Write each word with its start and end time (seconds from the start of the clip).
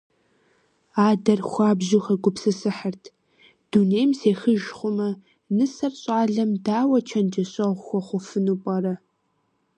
Адэр 1.09 1.39
хуабжьу 1.49 2.01
хэгупсысыхьырт: 2.05 3.03
«Дунейм 3.69 4.11
сехыж 4.19 4.61
хъумэ, 4.77 5.09
нысэр 5.55 5.93
щӀалэм 6.01 6.51
дауэ 6.65 6.99
чэнджэщэгъу 7.07 7.81
хуэхъуфыну 7.85 8.59
пӀэрэ?». 8.63 8.93